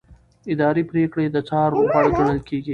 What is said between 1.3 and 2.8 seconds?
د څار وړ ګڼل کېږي.